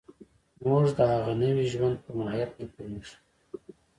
[0.67, 3.15] موږ د هغه نوي ژوند په ماهیت نه پوهېږو